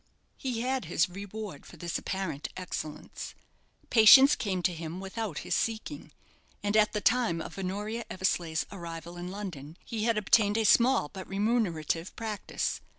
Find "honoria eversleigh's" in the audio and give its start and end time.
7.59-8.65